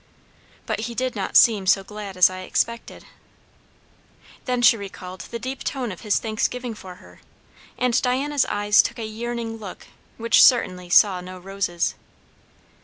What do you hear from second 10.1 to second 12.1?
which certainly saw no roses.